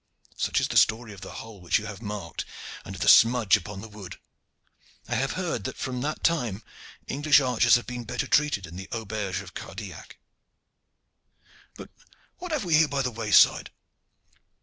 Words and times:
Such 0.35 0.59
is 0.59 0.67
the 0.67 0.77
story 0.77 1.13
of 1.13 1.21
the 1.21 1.29
hole 1.45 1.61
which 1.61 1.77
you 1.77 1.85
have 1.85 2.01
marked, 2.01 2.43
and 2.83 2.95
of 2.95 3.01
the 3.01 3.07
smudge 3.07 3.55
upon 3.55 3.81
the 3.81 3.87
wood. 3.87 4.17
I 5.07 5.13
have 5.13 5.33
heard 5.33 5.63
that 5.65 5.77
from 5.77 6.01
that 6.01 6.23
time 6.23 6.63
English 7.05 7.39
archers 7.39 7.75
have 7.75 7.85
been 7.85 8.03
better 8.05 8.25
treated 8.25 8.65
in 8.65 8.77
the 8.77 8.89
auberge 8.91 9.41
of 9.41 9.53
Cardillac. 9.53 10.17
But 11.75 11.91
what 12.37 12.51
have 12.51 12.65
we 12.65 12.73
here 12.77 12.87
by 12.87 13.03
the 13.03 13.11
wayside?" 13.11 13.69